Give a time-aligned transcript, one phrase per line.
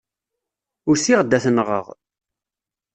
[0.89, 1.85] Usiɣ-d ad t-nɣeɣ.